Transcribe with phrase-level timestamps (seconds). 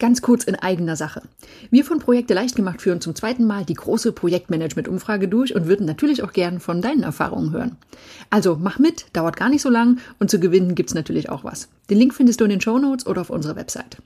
[0.00, 1.22] Ganz kurz in eigener Sache.
[1.70, 5.86] Wir von Projekte leicht gemacht führen zum zweiten Mal die große Projektmanagement-Umfrage durch und würden
[5.86, 7.76] natürlich auch gern von deinen Erfahrungen hören.
[8.30, 11.68] Also mach mit, dauert gar nicht so lang und zu gewinnen gibt's natürlich auch was.
[11.90, 13.96] Den Link findest du in den Show Notes oder auf unserer Website.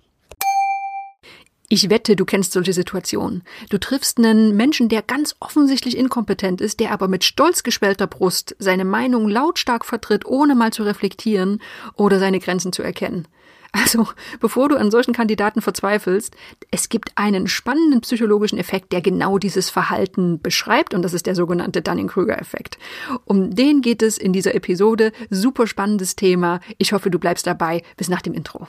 [1.68, 3.42] Ich wette, du kennst solche Situationen.
[3.68, 8.56] Du triffst einen Menschen, der ganz offensichtlich inkompetent ist, der aber mit stolz geschwellter Brust
[8.58, 11.60] seine Meinung lautstark vertritt, ohne mal zu reflektieren
[11.96, 13.26] oder seine Grenzen zu erkennen.
[13.72, 14.06] Also,
[14.38, 16.36] bevor du an solchen Kandidaten verzweifelst,
[16.70, 21.34] es gibt einen spannenden psychologischen Effekt, der genau dieses Verhalten beschreibt, und das ist der
[21.34, 22.78] sogenannte Dunning-Kruger-Effekt.
[23.24, 25.12] Um den geht es in dieser Episode.
[25.30, 26.60] Super spannendes Thema.
[26.76, 27.82] Ich hoffe, du bleibst dabei.
[27.96, 28.68] Bis nach dem Intro.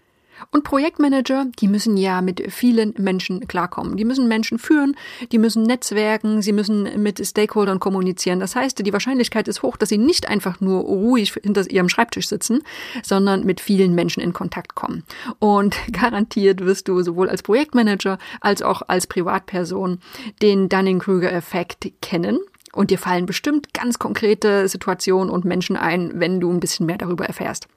[0.49, 3.97] Und Projektmanager, die müssen ja mit vielen Menschen klarkommen.
[3.97, 4.95] Die müssen Menschen führen,
[5.31, 8.39] die müssen netzwerken, sie müssen mit Stakeholdern kommunizieren.
[8.39, 12.27] Das heißt, die Wahrscheinlichkeit ist hoch, dass sie nicht einfach nur ruhig hinter ihrem Schreibtisch
[12.27, 12.61] sitzen,
[13.03, 15.03] sondern mit vielen Menschen in Kontakt kommen.
[15.39, 19.99] Und garantiert wirst du sowohl als Projektmanager als auch als Privatperson
[20.41, 22.39] den Dunning-Kruger-Effekt kennen.
[22.73, 26.97] Und dir fallen bestimmt ganz konkrete Situationen und Menschen ein, wenn du ein bisschen mehr
[26.97, 27.67] darüber erfährst.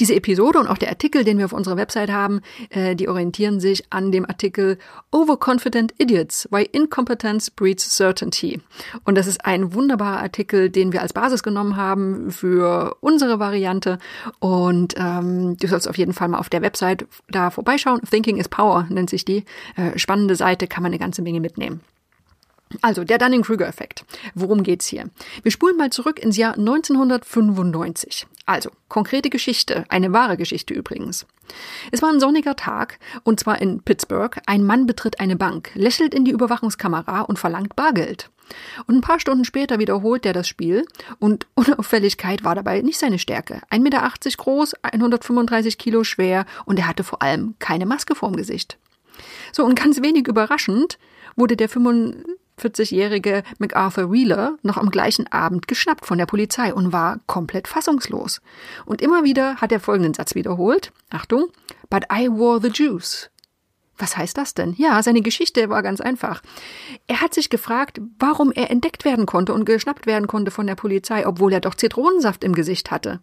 [0.00, 2.40] Diese Episode und auch der Artikel, den wir auf unserer Website haben,
[2.70, 4.78] äh, die orientieren sich an dem Artikel
[5.10, 8.60] Overconfident Idiots, Why Incompetence Breeds Certainty.
[9.04, 13.98] Und das ist ein wunderbarer Artikel, den wir als Basis genommen haben für unsere Variante.
[14.38, 18.00] Und ähm, du sollst auf jeden Fall mal auf der Website da vorbeischauen.
[18.08, 19.44] Thinking is Power nennt sich die.
[19.76, 21.80] Äh, spannende Seite, kann man eine ganze Menge mitnehmen.
[22.82, 24.04] Also, der Dunning-Kruger-Effekt.
[24.34, 25.10] Worum geht's hier?
[25.42, 28.26] Wir spulen mal zurück ins Jahr 1995.
[28.44, 31.26] Also, konkrete Geschichte, eine wahre Geschichte übrigens.
[31.92, 34.36] Es war ein sonniger Tag, und zwar in Pittsburgh.
[34.46, 38.30] Ein Mann betritt eine Bank, lächelt in die Überwachungskamera und verlangt Bargeld.
[38.86, 40.86] Und ein paar Stunden später wiederholt er das Spiel
[41.18, 43.60] und Unauffälligkeit war dabei nicht seine Stärke.
[43.70, 48.78] 1,80 Meter groß, 135 Kilo schwer und er hatte vor allem keine Maske vorm Gesicht.
[49.52, 50.98] So, und ganz wenig überraschend
[51.36, 51.68] wurde der
[52.60, 58.40] 40-jährige MacArthur Wheeler noch am gleichen Abend geschnappt von der Polizei und war komplett fassungslos.
[58.84, 60.92] Und immer wieder hat er folgenden Satz wiederholt.
[61.10, 61.46] Achtung,
[61.90, 63.30] but I wore the juice.
[63.98, 64.74] Was heißt das denn?
[64.76, 66.42] Ja, seine Geschichte war ganz einfach.
[67.06, 70.74] Er hat sich gefragt, warum er entdeckt werden konnte und geschnappt werden konnte von der
[70.74, 73.20] Polizei, obwohl er doch Zitronensaft im Gesicht hatte.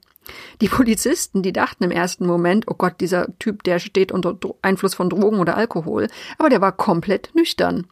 [0.62, 4.96] Die Polizisten, die dachten im ersten Moment, oh Gott, dieser Typ, der steht unter Einfluss
[4.96, 6.08] von Drogen oder Alkohol,
[6.38, 7.88] aber der war komplett nüchtern.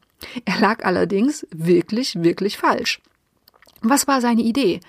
[0.46, 3.02] Er lag allerdings wirklich, wirklich falsch.
[3.84, 4.80] Was war seine Idee?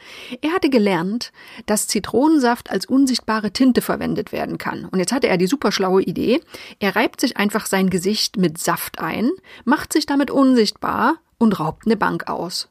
[0.42, 1.32] Er hatte gelernt,
[1.64, 4.84] dass Zitronensaft als unsichtbare Tinte verwendet werden kann.
[4.84, 6.42] Und jetzt hatte er die superschlaue Idee.
[6.78, 9.30] Er reibt sich einfach sein Gesicht mit Saft ein,
[9.64, 12.68] macht sich damit unsichtbar und raubt eine Bank aus.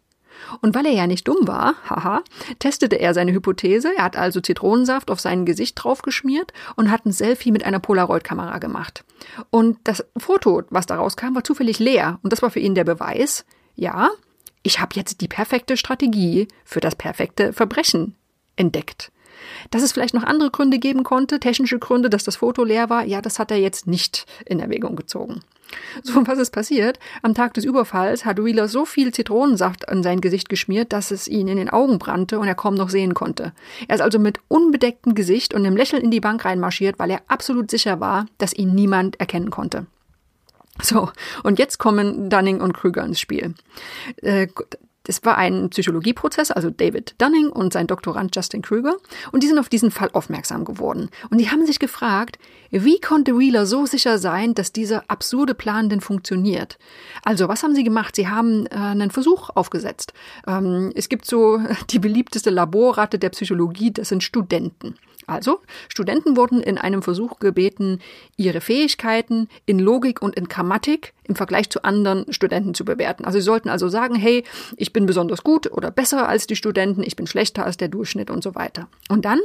[0.61, 2.23] Und weil er ja nicht dumm war, haha,
[2.59, 3.95] testete er seine Hypothese.
[3.95, 8.57] Er hat also Zitronensaft auf sein Gesicht draufgeschmiert und hat ein Selfie mit einer Polaroid-Kamera
[8.59, 9.03] gemacht.
[9.49, 12.19] Und das Foto, was daraus kam, war zufällig leer.
[12.23, 14.09] Und das war für ihn der Beweis, ja,
[14.63, 18.15] ich habe jetzt die perfekte Strategie für das perfekte Verbrechen
[18.55, 19.11] entdeckt.
[19.71, 23.05] Dass es vielleicht noch andere Gründe geben konnte, technische Gründe, dass das Foto leer war,
[23.05, 25.41] ja, das hat er jetzt nicht in Erwägung gezogen.
[26.03, 26.99] So, was ist passiert?
[27.21, 31.27] Am Tag des Überfalls hat Wheeler so viel Zitronensaft an sein Gesicht geschmiert, dass es
[31.27, 33.53] ihn in den Augen brannte und er kaum noch sehen konnte.
[33.87, 37.21] Er ist also mit unbedecktem Gesicht und einem Lächeln in die Bank reinmarschiert, weil er
[37.27, 39.85] absolut sicher war, dass ihn niemand erkennen konnte.
[40.81, 41.09] So,
[41.43, 43.53] und jetzt kommen Dunning und Krüger ins Spiel.
[44.21, 44.47] Äh,
[45.03, 48.95] das war ein Psychologieprozess, also David Dunning und sein Doktorand Justin Krüger,
[49.31, 51.09] und die sind auf diesen Fall aufmerksam geworden.
[51.29, 52.37] Und die haben sich gefragt,
[52.69, 56.77] wie konnte Wheeler so sicher sein, dass dieser absurde Plan denn funktioniert?
[57.23, 58.15] Also, was haben sie gemacht?
[58.15, 60.13] Sie haben äh, einen Versuch aufgesetzt.
[60.47, 61.59] Ähm, es gibt so
[61.89, 64.95] die beliebteste Laborratte der Psychologie, das sind Studenten.
[65.27, 67.99] Also, Studenten wurden in einem Versuch gebeten,
[68.37, 73.25] ihre Fähigkeiten in Logik und in Grammatik im Vergleich zu anderen Studenten zu bewerten.
[73.25, 74.43] Also sie sollten also sagen, hey,
[74.77, 78.29] ich bin besonders gut oder besser als die Studenten, ich bin schlechter als der Durchschnitt
[78.29, 78.87] und so weiter.
[79.09, 79.39] Und dann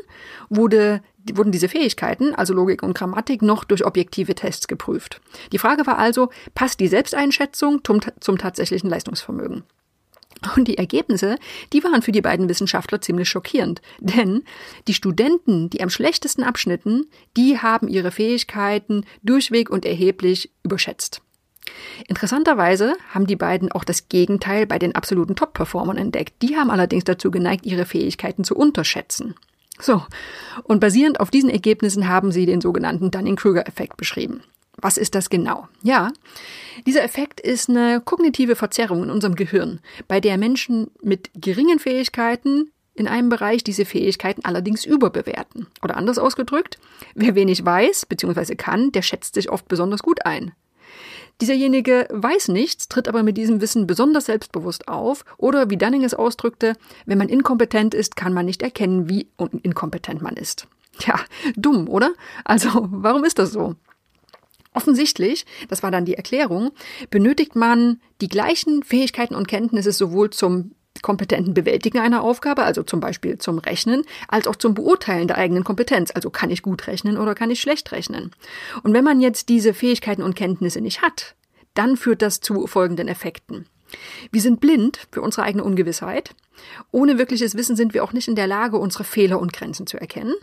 [0.48, 1.00] wurde
[1.34, 5.20] wurden diese Fähigkeiten, also Logik und Grammatik, noch durch objektive Tests geprüft.
[5.52, 9.64] Die Frage war also, passt die Selbsteinschätzung zum, zum tatsächlichen Leistungsvermögen?
[10.54, 11.36] Und die Ergebnisse,
[11.72, 13.80] die waren für die beiden Wissenschaftler ziemlich schockierend.
[14.00, 14.42] Denn
[14.86, 17.06] die Studenten, die am schlechtesten abschnitten,
[17.36, 21.22] die haben ihre Fähigkeiten durchweg und erheblich überschätzt.
[22.06, 26.34] Interessanterweise haben die beiden auch das Gegenteil bei den absoluten Top-Performern entdeckt.
[26.42, 29.34] Die haben allerdings dazu geneigt, ihre Fähigkeiten zu unterschätzen.
[29.78, 30.02] So,
[30.62, 34.42] und basierend auf diesen Ergebnissen haben sie den sogenannten Dunning-Kruger-Effekt beschrieben.
[34.78, 35.68] Was ist das genau?
[35.82, 36.12] Ja,
[36.86, 42.70] dieser Effekt ist eine kognitive Verzerrung in unserem Gehirn, bei der Menschen mit geringen Fähigkeiten
[42.94, 45.66] in einem Bereich diese Fähigkeiten allerdings überbewerten.
[45.82, 46.78] Oder anders ausgedrückt,
[47.14, 48.54] wer wenig weiß bzw.
[48.54, 50.52] kann, der schätzt sich oft besonders gut ein.
[51.42, 56.14] Dieserjenige weiß nichts, tritt aber mit diesem Wissen besonders selbstbewusst auf oder wie Dunning es
[56.14, 56.74] ausdrückte,
[57.04, 59.28] wenn man inkompetent ist, kann man nicht erkennen, wie
[59.62, 60.66] inkompetent man ist.
[61.00, 61.20] Ja,
[61.54, 62.14] dumm, oder?
[62.44, 63.74] Also, warum ist das so?
[64.76, 66.70] Offensichtlich, das war dann die Erklärung,
[67.08, 73.00] benötigt man die gleichen Fähigkeiten und Kenntnisse sowohl zum kompetenten Bewältigen einer Aufgabe, also zum
[73.00, 77.16] Beispiel zum Rechnen, als auch zum Beurteilen der eigenen Kompetenz, also kann ich gut rechnen
[77.16, 78.32] oder kann ich schlecht rechnen.
[78.82, 81.36] Und wenn man jetzt diese Fähigkeiten und Kenntnisse nicht hat,
[81.72, 83.66] dann führt das zu folgenden Effekten.
[84.30, 86.34] Wir sind blind für unsere eigene Ungewissheit.
[86.90, 89.96] Ohne wirkliches Wissen sind wir auch nicht in der Lage, unsere Fehler und Grenzen zu
[89.98, 90.34] erkennen.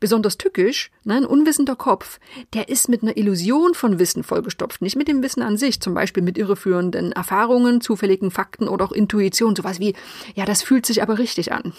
[0.00, 2.20] Besonders tückisch, ne, ein unwissender Kopf,
[2.54, 5.94] der ist mit einer Illusion von Wissen vollgestopft, nicht mit dem Wissen an sich, zum
[5.94, 9.94] Beispiel mit irreführenden Erfahrungen, zufälligen Fakten oder auch Intuition, sowas wie,
[10.34, 11.72] ja, das fühlt sich aber richtig an.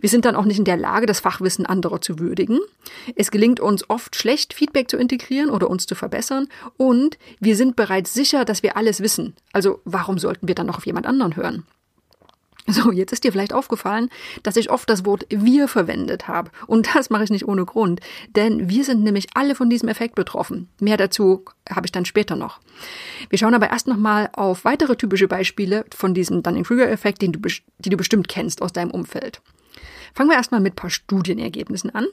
[0.00, 2.60] Wir sind dann auch nicht in der Lage, das Fachwissen anderer zu würdigen.
[3.16, 6.46] Es gelingt uns oft schlecht, Feedback zu integrieren oder uns zu verbessern.
[6.76, 9.34] Und wir sind bereits sicher, dass wir alles wissen.
[9.52, 11.64] Also warum sollten wir dann noch auf jemand anderen hören?
[12.70, 14.10] So, jetzt ist dir vielleicht aufgefallen,
[14.42, 16.50] dass ich oft das Wort wir verwendet habe.
[16.66, 18.00] Und das mache ich nicht ohne Grund,
[18.36, 20.68] denn wir sind nämlich alle von diesem Effekt betroffen.
[20.80, 22.60] Mehr dazu habe ich dann später noch.
[23.28, 28.28] Wir schauen aber erst nochmal auf weitere typische Beispiele von diesem Dunning-Kruger-Effekt, die du bestimmt
[28.28, 29.42] kennst aus deinem Umfeld.
[30.14, 32.06] Fangen wir erstmal mit ein paar Studienergebnissen an.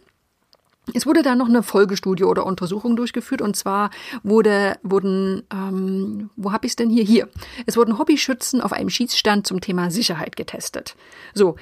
[0.93, 3.89] Es wurde dann noch eine Folgestudie oder Untersuchung durchgeführt und zwar
[4.23, 7.03] wurde, wurden, ähm, wo habe ich es denn hier?
[7.03, 7.27] Hier.
[7.65, 10.95] Es wurden Hobbyschützen auf einem Schießstand zum Thema Sicherheit getestet.
[11.33, 11.57] So,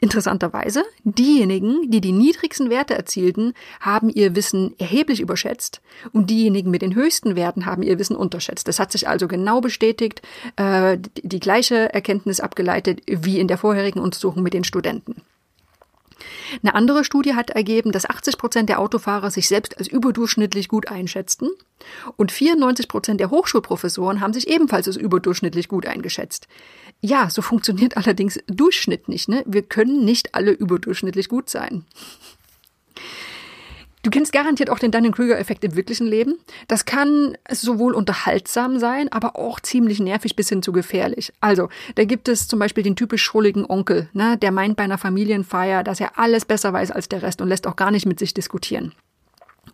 [0.00, 5.80] interessanterweise, diejenigen, die die niedrigsten Werte erzielten, haben ihr Wissen erheblich überschätzt
[6.12, 8.66] und diejenigen mit den höchsten Werten haben ihr Wissen unterschätzt.
[8.66, 10.20] Das hat sich also genau bestätigt,
[10.56, 15.22] äh, die gleiche Erkenntnis abgeleitet wie in der vorherigen Untersuchung mit den Studenten.
[16.62, 20.88] Eine andere Studie hat ergeben, dass 80 Prozent der Autofahrer sich selbst als überdurchschnittlich gut
[20.88, 21.50] einschätzten
[22.16, 26.48] und 94 Prozent der Hochschulprofessoren haben sich ebenfalls als überdurchschnittlich gut eingeschätzt.
[27.00, 29.28] Ja, so funktioniert allerdings Durchschnitt nicht.
[29.28, 29.42] Ne?
[29.46, 31.84] Wir können nicht alle überdurchschnittlich gut sein.
[34.04, 36.36] Du kennst garantiert auch den Dunning-Kruger-Effekt im wirklichen Leben.
[36.68, 41.32] Das kann sowohl unterhaltsam sein, aber auch ziemlich nervig bis hin zu gefährlich.
[41.40, 44.98] Also, da gibt es zum Beispiel den typisch schrulligen Onkel, ne, der meint bei einer
[44.98, 48.18] Familienfeier, dass er alles besser weiß als der Rest und lässt auch gar nicht mit
[48.18, 48.92] sich diskutieren.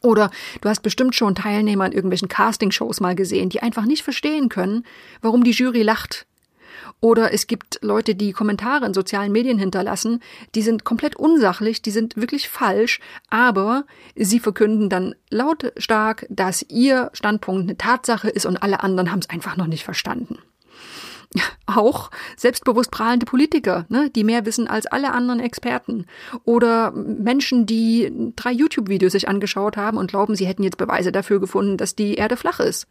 [0.01, 0.31] Oder
[0.61, 4.85] du hast bestimmt schon Teilnehmer in irgendwelchen Castingshows mal gesehen, die einfach nicht verstehen können,
[5.23, 6.27] warum die Jury lacht,
[7.01, 10.21] oder es gibt Leute, die Kommentare in sozialen Medien hinterlassen,
[10.55, 17.11] die sind komplett unsachlich, die sind wirklich falsch, aber sie verkünden dann lautstark, dass ihr
[17.13, 20.39] Standpunkt eine Tatsache ist und alle anderen haben es einfach noch nicht verstanden
[21.67, 26.07] auch selbstbewusst prahlende Politiker, ne, die mehr wissen als alle anderen Experten.
[26.45, 31.41] Oder Menschen, die drei YouTube-Videos sich angeschaut haben und glauben, sie hätten jetzt Beweise dafür
[31.41, 32.87] gefunden, dass die Erde flach ist.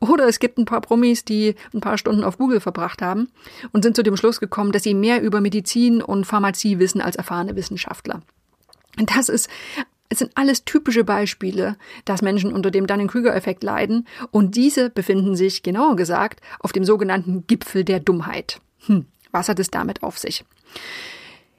[0.00, 3.28] Oder es gibt ein paar Promis, die ein paar Stunden auf Google verbracht haben
[3.72, 7.16] und sind zu dem Schluss gekommen, dass sie mehr über Medizin und Pharmazie wissen als
[7.16, 8.22] erfahrene Wissenschaftler.
[8.96, 9.48] Das ist
[10.14, 15.62] es sind alles typische Beispiele, dass Menschen unter dem Dunning-Kruger-Effekt leiden und diese befinden sich,
[15.62, 18.60] genauer gesagt, auf dem sogenannten Gipfel der Dummheit.
[18.86, 20.44] Hm, was hat es damit auf sich?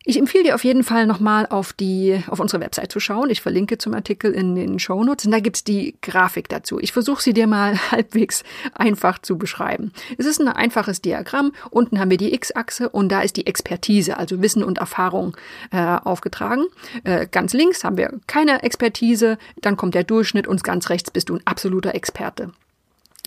[0.08, 3.32] Ich empfehle dir auf jeden Fall nochmal auf die, auf unsere Website zu schauen.
[3.32, 6.80] Ich verlinke zum Artikel in den Show Notes und da gibt's die Grafik dazu.
[6.80, 8.44] Ich versuche sie dir mal halbwegs
[8.76, 9.92] einfach zu beschreiben.
[10.20, 11.54] Es ist ein einfaches Diagramm.
[11.72, 15.36] Unten haben wir die X-Achse und da ist die Expertise, also Wissen und Erfahrung
[15.72, 16.66] äh, aufgetragen.
[17.04, 21.30] Äh, ganz links haben wir keine Expertise, dann kommt der Durchschnitt und ganz rechts bist
[21.30, 22.52] du ein absoluter Experte.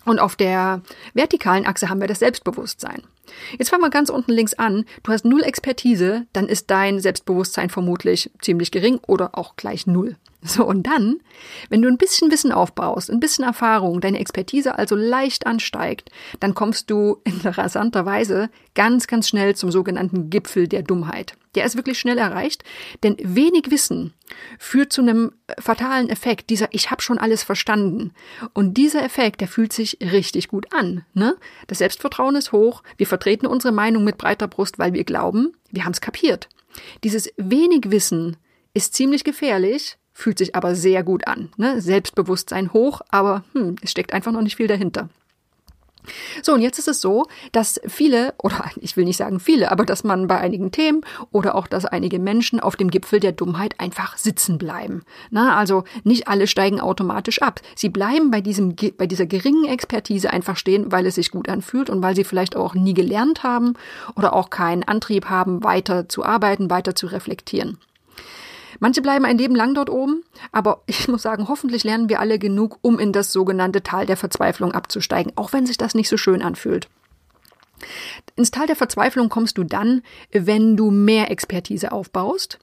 [0.04, 0.82] Und auf der
[1.12, 3.02] vertikalen Achse haben wir das Selbstbewusstsein.
[3.58, 4.84] Jetzt fangen wir ganz unten links an.
[5.02, 10.16] Du hast null Expertise, dann ist dein Selbstbewusstsein vermutlich ziemlich gering oder auch gleich null.
[10.40, 11.18] So, und dann,
[11.68, 16.54] wenn du ein bisschen Wissen aufbaust, ein bisschen Erfahrung, deine Expertise also leicht ansteigt, dann
[16.54, 21.34] kommst du in rasanter Weise ganz, ganz schnell zum sogenannten Gipfel der Dummheit.
[21.56, 22.62] Der ist wirklich schnell erreicht,
[23.02, 24.14] denn wenig Wissen
[24.60, 28.12] führt zu einem fatalen Effekt, dieser Ich habe schon alles verstanden.
[28.54, 31.04] Und dieser Effekt, der fühlt sich richtig gut an.
[31.14, 31.36] Ne?
[31.66, 35.84] Das Selbstvertrauen ist hoch, wir vertreten unsere Meinung mit breiter Brust, weil wir glauben, wir
[35.84, 36.48] haben es kapiert.
[37.02, 38.36] Dieses wenig Wissen
[38.74, 41.50] ist ziemlich gefährlich, fühlt sich aber sehr gut an.
[41.56, 41.80] Ne?
[41.80, 45.08] Selbstbewusstsein hoch, aber hm, es steckt einfach noch nicht viel dahinter.
[46.42, 49.84] So, und jetzt ist es so, dass viele, oder ich will nicht sagen viele, aber
[49.84, 53.74] dass man bei einigen Themen oder auch, dass einige Menschen auf dem Gipfel der Dummheit
[53.78, 55.02] einfach sitzen bleiben.
[55.30, 57.60] Na, also nicht alle steigen automatisch ab.
[57.74, 61.90] Sie bleiben bei diesem, bei dieser geringen Expertise einfach stehen, weil es sich gut anfühlt
[61.90, 63.74] und weil sie vielleicht auch nie gelernt haben
[64.16, 67.78] oder auch keinen Antrieb haben, weiter zu arbeiten, weiter zu reflektieren.
[68.80, 72.38] Manche bleiben ein Leben lang dort oben, aber ich muss sagen, hoffentlich lernen wir alle
[72.38, 76.16] genug, um in das sogenannte Tal der Verzweiflung abzusteigen, auch wenn sich das nicht so
[76.16, 76.88] schön anfühlt.
[78.36, 82.58] Ins Tal der Verzweiflung kommst du dann, wenn du mehr Expertise aufbaust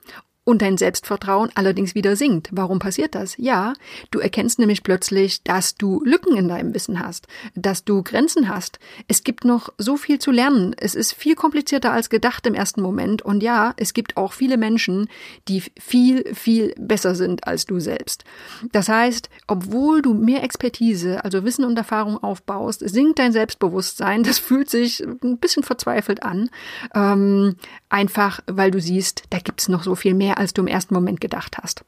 [0.46, 2.50] und dein Selbstvertrauen allerdings wieder sinkt.
[2.52, 3.36] Warum passiert das?
[3.38, 3.74] Ja,
[4.12, 8.80] du erkennst nämlich plötzlich, dass du Lücken in deinem Wissen hast, dass du Grenzen hast.
[9.08, 10.76] Es gibt noch so viel zu lernen.
[10.78, 13.24] Es ist viel komplizierter als gedacht im ersten Moment.
[13.24, 15.10] Und ja, es gibt auch viele Menschen,
[15.48, 18.24] die viel, viel besser sind als du selbst.
[18.72, 24.22] Das heißt, obwohl du mehr Expertise, also Wissen und Erfahrung aufbaust, sinkt dein Selbstbewusstsein.
[24.22, 26.52] Das fühlt sich ein bisschen verzweifelt an.
[26.94, 27.56] Ähm,
[27.90, 31.22] einfach, weil du siehst, da gibt's noch so viel mehr als du im ersten Moment
[31.22, 31.84] gedacht hast.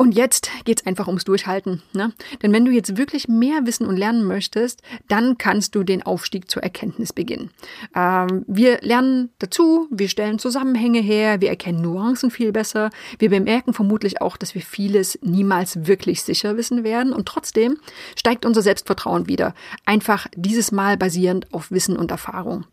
[0.00, 1.82] Und jetzt geht's einfach ums Durchhalten.
[1.92, 2.14] Ne?
[2.42, 6.50] Denn wenn du jetzt wirklich mehr wissen und lernen möchtest, dann kannst du den Aufstieg
[6.50, 7.50] zur Erkenntnis beginnen.
[7.94, 12.88] Ähm, wir lernen dazu, wir stellen Zusammenhänge her, wir erkennen Nuancen viel besser.
[13.18, 17.12] Wir bemerken vermutlich auch, dass wir vieles niemals wirklich sicher wissen werden.
[17.12, 17.76] Und trotzdem
[18.16, 19.54] steigt unser Selbstvertrauen wieder.
[19.84, 22.64] Einfach dieses Mal basierend auf Wissen und Erfahrung.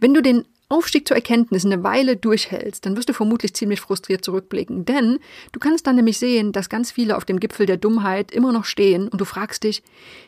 [0.00, 4.24] Wenn du den Aufstieg zur Erkenntnis eine Weile durchhältst, dann wirst du vermutlich ziemlich frustriert
[4.24, 4.84] zurückblicken.
[4.84, 5.18] Denn
[5.52, 8.64] du kannst dann nämlich sehen, dass ganz viele auf dem Gipfel der Dummheit immer noch
[8.64, 9.82] stehen und du fragst dich,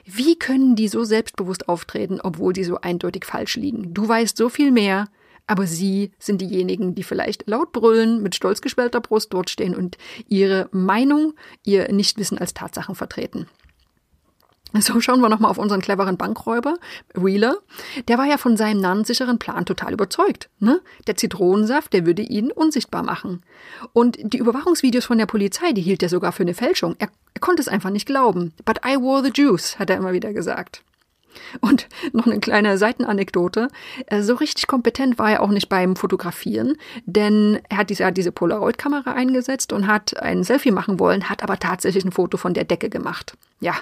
[0.04, 3.94] wie können die so selbstbewusst auftreten, obwohl die so eindeutig falsch liegen?
[3.94, 5.08] Du weißt so viel mehr,
[5.48, 9.98] aber sie sind diejenigen, die vielleicht laut brüllen, mit stolz geschwellter Brust dort stehen und
[10.28, 13.48] ihre Meinung, ihr Nichtwissen als Tatsachen vertreten.
[14.74, 16.76] So schauen wir nochmal auf unseren cleveren Bankräuber,
[17.14, 17.56] Wheeler.
[18.06, 20.50] Der war ja von seinem namenssicheren Plan total überzeugt.
[20.58, 20.80] Ne?
[21.06, 23.42] Der Zitronensaft, der würde ihn unsichtbar machen.
[23.92, 26.96] Und die Überwachungsvideos von der Polizei, die hielt er sogar für eine Fälschung.
[26.98, 28.52] Er, er konnte es einfach nicht glauben.
[28.64, 30.82] But I wore the juice, hat er immer wieder gesagt.
[31.60, 33.68] Und noch eine kleine Seitenanekdote.
[34.06, 38.08] Äh, so richtig kompetent war er auch nicht beim Fotografieren, denn er hat diese, er
[38.08, 42.36] hat diese Polaroid-Kamera eingesetzt und hat ein Selfie machen wollen, hat aber tatsächlich ein Foto
[42.36, 43.34] von der Decke gemacht.
[43.60, 43.74] Ja,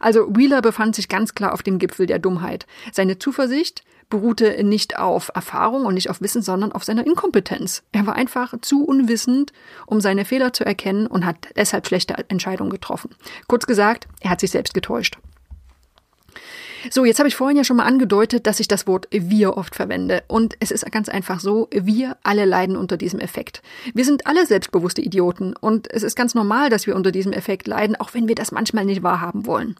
[0.00, 2.66] also Wheeler befand sich ganz klar auf dem Gipfel der Dummheit.
[2.92, 7.82] Seine Zuversicht beruhte nicht auf Erfahrung und nicht auf Wissen, sondern auf seiner Inkompetenz.
[7.90, 9.52] Er war einfach zu unwissend,
[9.86, 13.10] um seine Fehler zu erkennen und hat deshalb schlechte Entscheidungen getroffen.
[13.48, 15.18] Kurz gesagt, er hat sich selbst getäuscht.
[16.90, 19.74] So, jetzt habe ich vorhin ja schon mal angedeutet, dass ich das Wort wir oft
[19.74, 20.22] verwende.
[20.28, 23.62] Und es ist ganz einfach so, wir alle leiden unter diesem Effekt.
[23.94, 27.66] Wir sind alle selbstbewusste Idioten und es ist ganz normal, dass wir unter diesem Effekt
[27.66, 29.76] leiden, auch wenn wir das manchmal nicht wahrhaben wollen.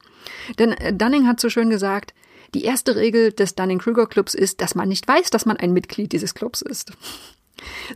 [0.58, 2.14] Denn äh, Dunning hat so schön gesagt,
[2.54, 6.34] die erste Regel des Dunning-Kruger-Clubs ist, dass man nicht weiß, dass man ein Mitglied dieses
[6.34, 6.92] Clubs ist.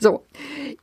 [0.01, 0.25] So,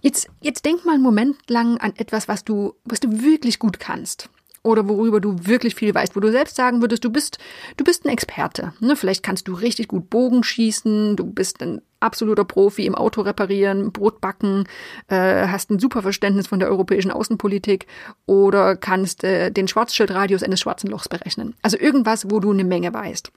[0.01, 3.79] jetzt, jetzt denk mal einen Moment lang an etwas, was du, was du wirklich gut
[3.79, 4.29] kannst
[4.64, 7.38] oder worüber du wirklich viel weißt, wo du selbst sagen würdest, du bist,
[7.78, 8.74] du bist ein Experte.
[8.80, 8.96] Ne?
[8.96, 13.92] Vielleicht kannst du richtig gut Bogen schießen, du bist ein absoluter Profi im Auto reparieren,
[13.92, 14.66] Brot backen,
[15.08, 17.88] äh, hast ein super Verständnis von der europäischen Außenpolitik
[18.26, 21.56] oder kannst äh, den Schwarzschildradius eines schwarzen Lochs berechnen.
[21.62, 23.32] Also irgendwas, wo du eine Menge weißt.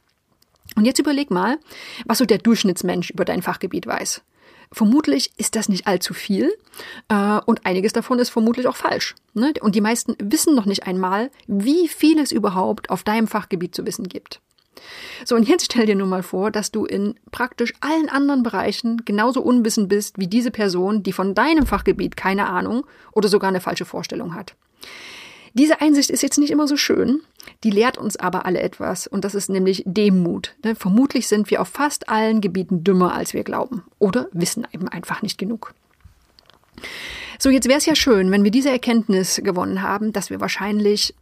[0.77, 1.59] Und jetzt überleg mal,
[2.07, 4.23] was so der Durchschnittsmensch über dein Fachgebiet weiß.
[4.73, 6.53] Vermutlich ist das nicht allzu viel
[7.09, 9.17] äh, und einiges davon ist vermutlich auch falsch.
[9.35, 9.53] Ne?
[9.61, 13.85] Und die meisten wissen noch nicht einmal, wie viel es überhaupt auf deinem Fachgebiet zu
[13.85, 14.41] wissen gibt.
[15.25, 19.05] So, und jetzt stell dir nur mal vor, dass du in praktisch allen anderen Bereichen
[19.05, 23.61] genauso unwissend bist wie diese Person, die von deinem Fachgebiet keine Ahnung oder sogar eine
[23.61, 24.55] falsche Vorstellung hat.
[25.55, 27.21] Diese Einsicht ist jetzt nicht immer so schön,
[27.65, 30.55] die lehrt uns aber alle etwas und das ist nämlich Demut.
[30.65, 34.89] Ne, vermutlich sind wir auf fast allen Gebieten dümmer, als wir glauben oder wissen eben
[34.89, 35.75] einfach nicht genug.
[37.39, 41.15] So, jetzt wäre es ja schön, wenn wir diese Erkenntnis gewonnen haben, dass wir wahrscheinlich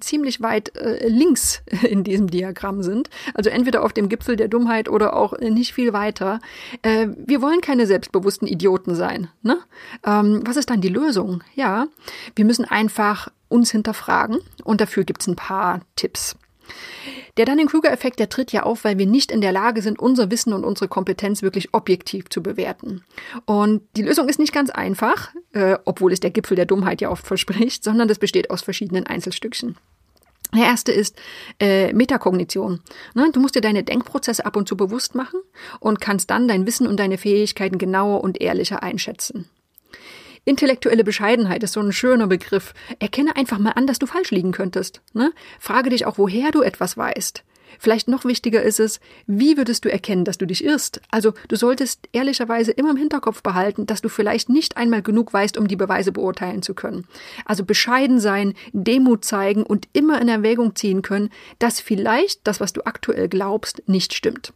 [0.00, 3.08] ziemlich weit äh, links in diesem Diagramm sind.
[3.34, 6.40] Also entweder auf dem Gipfel der Dummheit oder auch äh, nicht viel weiter.
[6.82, 9.28] Äh, wir wollen keine selbstbewussten Idioten sein.
[9.42, 9.58] Ne?
[10.04, 11.42] Ähm, was ist dann die Lösung?
[11.54, 11.86] Ja,
[12.36, 16.36] wir müssen einfach uns hinterfragen und dafür gibt's ein paar Tipps.
[17.36, 20.52] Der Dunning-Kruger-Effekt, der tritt ja auf, weil wir nicht in der Lage sind, unser Wissen
[20.52, 23.04] und unsere Kompetenz wirklich objektiv zu bewerten.
[23.46, 27.10] Und die Lösung ist nicht ganz einfach, äh, obwohl es der Gipfel der Dummheit ja
[27.10, 29.76] oft verspricht, sondern das besteht aus verschiedenen Einzelstückchen.
[30.54, 31.16] Der erste ist
[31.60, 32.80] äh, Metakognition.
[33.14, 35.40] Ne, du musst dir deine Denkprozesse ab und zu bewusst machen
[35.78, 39.48] und kannst dann dein Wissen und deine Fähigkeiten genauer und ehrlicher einschätzen.
[40.48, 42.72] Intellektuelle Bescheidenheit ist so ein schöner Begriff.
[43.00, 45.02] Erkenne einfach mal an, dass du falsch liegen könntest.
[45.12, 45.30] Ne?
[45.60, 47.44] Frage dich auch, woher du etwas weißt.
[47.78, 51.02] Vielleicht noch wichtiger ist es, wie würdest du erkennen, dass du dich irrst?
[51.10, 55.58] Also du solltest ehrlicherweise immer im Hinterkopf behalten, dass du vielleicht nicht einmal genug weißt,
[55.58, 57.06] um die Beweise beurteilen zu können.
[57.44, 61.28] Also bescheiden sein, Demut zeigen und immer in Erwägung ziehen können,
[61.58, 64.54] dass vielleicht das, was du aktuell glaubst, nicht stimmt.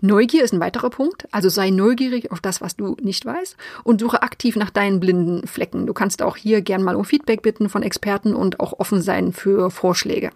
[0.00, 4.00] Neugier ist ein weiterer Punkt, also sei neugierig auf das, was du nicht weißt und
[4.00, 5.86] suche aktiv nach deinen blinden Flecken.
[5.86, 9.32] Du kannst auch hier gern mal um Feedback bitten von Experten und auch offen sein
[9.32, 10.30] für Vorschläge.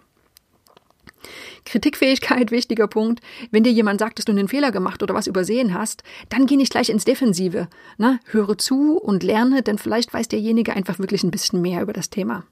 [1.65, 3.21] Kritikfähigkeit, wichtiger Punkt.
[3.51, 6.55] Wenn dir jemand sagt, dass du einen Fehler gemacht oder was übersehen hast, dann geh
[6.55, 7.67] nicht gleich ins Defensive.
[7.97, 8.19] Ne?
[8.25, 12.09] Höre zu und lerne, denn vielleicht weiß derjenige einfach wirklich ein bisschen mehr über das
[12.09, 12.43] Thema.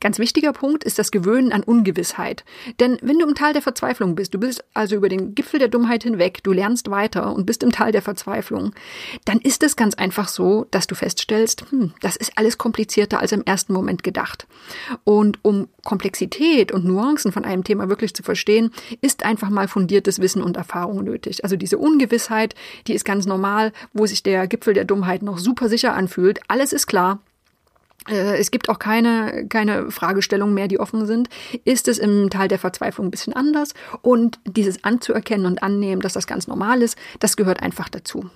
[0.00, 2.44] Ganz wichtiger Punkt ist das Gewöhnen an Ungewissheit.
[2.80, 5.68] Denn wenn du im Tal der Verzweiflung bist, du bist also über den Gipfel der
[5.68, 8.72] Dummheit hinweg, du lernst weiter und bist im Tal der Verzweiflung,
[9.24, 13.32] dann ist es ganz einfach so, dass du feststellst, hm, das ist alles komplizierter als
[13.32, 14.46] im ersten Moment gedacht.
[15.04, 20.20] Und um Komplexität und Nuancen von einem Thema wirklich zu verstehen, ist einfach mal fundiertes
[20.20, 21.44] Wissen und Erfahrung nötig.
[21.44, 22.54] Also diese Ungewissheit,
[22.86, 26.40] die ist ganz normal, wo sich der Gipfel der Dummheit noch super sicher anfühlt.
[26.48, 27.20] Alles ist klar,
[28.08, 31.28] es gibt auch keine, keine Fragestellungen mehr, die offen sind.
[31.64, 33.74] Ist es im Teil der Verzweiflung ein bisschen anders?
[34.02, 38.30] Und dieses anzuerkennen und annehmen, dass das ganz normal ist, das gehört einfach dazu.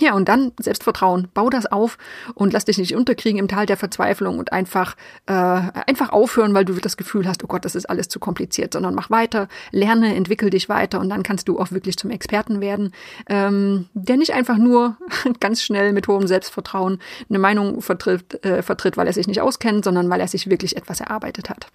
[0.00, 1.28] Ja, und dann Selbstvertrauen.
[1.34, 1.98] Bau das auf
[2.34, 6.64] und lass dich nicht unterkriegen im Tal der Verzweiflung und einfach, äh, einfach aufhören, weil
[6.64, 10.14] du das Gefühl hast, oh Gott, das ist alles zu kompliziert, sondern mach weiter, lerne,
[10.14, 12.92] entwickel dich weiter und dann kannst du auch wirklich zum Experten werden,
[13.28, 14.96] ähm, der nicht einfach nur
[15.40, 19.84] ganz schnell mit hohem Selbstvertrauen eine Meinung vertritt, äh, vertritt, weil er sich nicht auskennt,
[19.84, 21.66] sondern weil er sich wirklich etwas erarbeitet hat.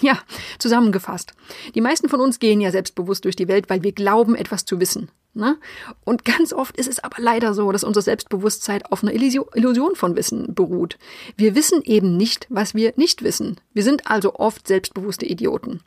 [0.00, 0.18] Ja,
[0.58, 1.32] zusammengefasst.
[1.74, 4.80] Die meisten von uns gehen ja selbstbewusst durch die Welt, weil wir glauben, etwas zu
[4.80, 5.10] wissen.
[5.36, 5.58] Ne?
[6.04, 10.16] Und ganz oft ist es aber leider so, dass unser Selbstbewusstsein auf einer Illusion von
[10.16, 10.98] Wissen beruht.
[11.36, 13.60] Wir wissen eben nicht, was wir nicht wissen.
[13.74, 15.80] Wir sind also oft selbstbewusste Idioten.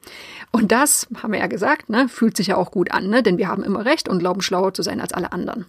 [0.52, 3.24] Und das, haben wir ja gesagt, ne, fühlt sich ja auch gut an, ne?
[3.24, 5.66] denn wir haben immer recht und glauben schlauer zu sein als alle anderen.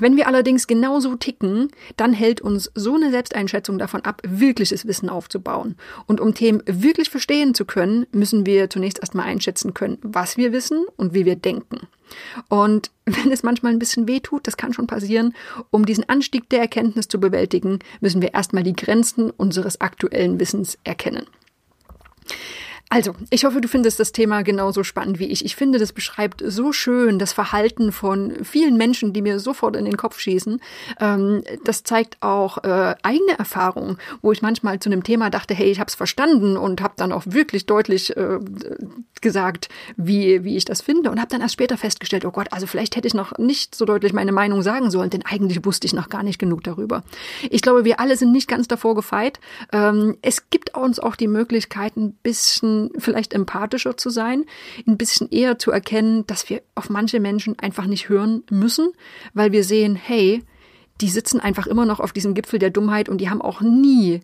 [0.00, 5.08] Wenn wir allerdings genauso ticken, dann hält uns so eine Selbsteinschätzung davon ab, wirkliches Wissen
[5.08, 5.76] aufzubauen.
[6.06, 10.52] Und um Themen wirklich verstehen zu können, müssen wir zunächst erstmal einschätzen können, was wir
[10.52, 11.88] wissen und wie wir denken.
[12.48, 15.34] Und wenn es manchmal ein bisschen weh tut, das kann schon passieren,
[15.70, 20.78] um diesen Anstieg der Erkenntnis zu bewältigen, müssen wir erstmal die Grenzen unseres aktuellen Wissens
[20.84, 21.26] erkennen.
[22.92, 25.46] Also, ich hoffe, du findest das Thema genauso spannend wie ich.
[25.46, 29.86] Ich finde, das beschreibt so schön das Verhalten von vielen Menschen, die mir sofort in
[29.86, 30.60] den Kopf schießen.
[31.00, 35.70] Ähm, das zeigt auch äh, eigene Erfahrungen, wo ich manchmal zu einem Thema dachte, hey,
[35.70, 38.38] ich habe es verstanden und habe dann auch wirklich deutlich äh,
[39.22, 42.66] gesagt, wie, wie ich das finde und habe dann erst später festgestellt, oh Gott, also
[42.66, 45.92] vielleicht hätte ich noch nicht so deutlich meine Meinung sagen sollen, denn eigentlich wusste ich
[45.92, 47.02] noch gar nicht genug darüber.
[47.50, 49.40] Ich glaube, wir alle sind nicht ganz davor gefeit.
[49.72, 54.44] Ähm, es gibt uns auch die Möglichkeit, ein bisschen vielleicht empathischer zu sein,
[54.86, 58.92] ein bisschen eher zu erkennen, dass wir auf manche Menschen einfach nicht hören müssen,
[59.34, 60.42] weil wir sehen, hey,
[61.00, 64.20] die sitzen einfach immer noch auf diesem Gipfel der Dummheit und die haben auch nie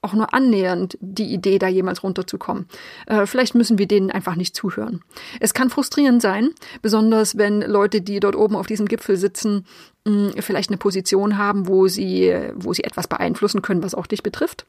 [0.00, 2.66] auch nur annähernd die Idee, da jemals runterzukommen.
[3.06, 5.02] Äh, vielleicht müssen wir denen einfach nicht zuhören.
[5.40, 6.50] Es kann frustrierend sein,
[6.80, 9.66] besonders wenn Leute, die dort oben auf diesem Gipfel sitzen,
[10.06, 14.22] mh, vielleicht eine Position haben, wo sie, wo sie etwas beeinflussen können, was auch dich
[14.22, 14.66] betrifft.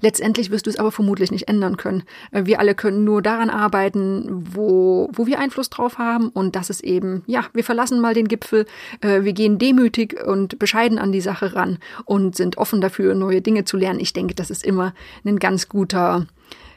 [0.00, 2.04] Letztendlich wirst du es aber vermutlich nicht ändern können.
[2.30, 6.28] Äh, wir alle können nur daran arbeiten, wo, wo wir Einfluss drauf haben.
[6.28, 8.66] Und das ist eben, ja, wir verlassen mal den Gipfel,
[9.00, 13.42] äh, wir gehen demütig und bescheiden an die Sache ran und sind offen dafür, neue
[13.42, 14.00] Dinge zu lernen.
[14.00, 16.26] Ich denke, das ist immer ein ganz guter,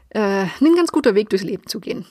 [0.09, 2.05] äh, ein ganz guter Weg durchs Leben zu gehen.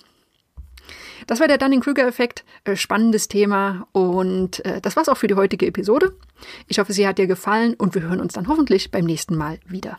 [1.27, 2.45] Das war der Dunning-Kruger-Effekt.
[2.65, 3.87] Äh, spannendes Thema.
[3.93, 6.15] Und das war's auch für die heutige Episode.
[6.69, 9.59] Ich hoffe, sie hat dir gefallen und wir hören uns dann hoffentlich beim nächsten Mal
[9.67, 9.99] wieder.